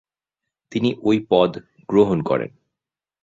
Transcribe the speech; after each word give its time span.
তিনি 0.71 0.89
ঐ 1.03 1.11
পদ 1.29 1.51
গ্রহণ 1.89 2.19
করেন। 2.21 2.51